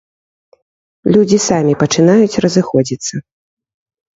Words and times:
Людзі 1.17 1.39
самі 1.49 1.73
пачынаюць 1.83 2.39
разыходзіцца. 2.47 3.13